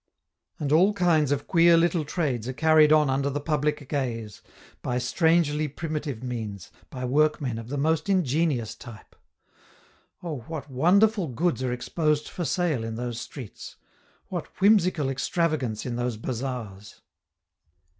[0.57, 4.41] And all kinds of queer little trades are carried on under the public gaze,
[4.81, 9.15] by strangely primitive means, by workmen of the most ingenious type.
[10.23, 13.75] Oh, what wonderful goods are exposed for sale in those streets!
[14.29, 17.01] What whimsical extravagance in those bazaars!